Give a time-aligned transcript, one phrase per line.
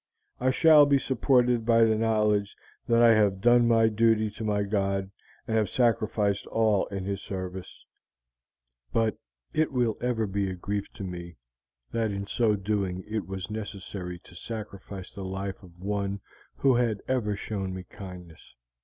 [0.39, 2.57] I shall be supported by the knowledge
[2.87, 5.11] that I have done my duty to my god,
[5.47, 7.85] and have sacrificed all in his service,
[8.91, 9.15] but
[9.53, 11.35] it will ever be a grief to me
[11.91, 16.21] that in so doing it was necessary to sacrifice the life of one
[16.55, 18.55] who had ever shown me kindness.